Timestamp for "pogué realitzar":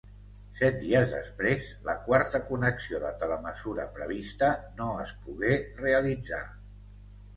5.27-6.45